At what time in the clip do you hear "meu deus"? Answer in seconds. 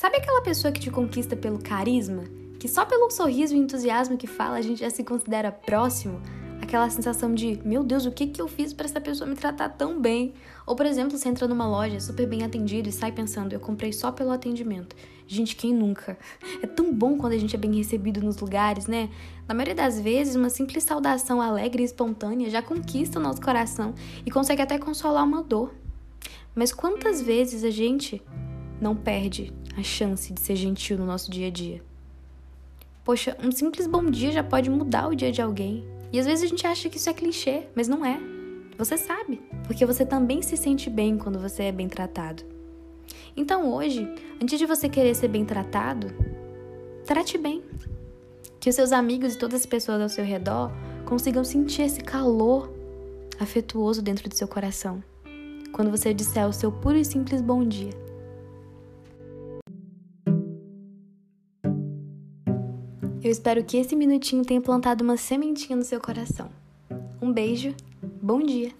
7.66-8.06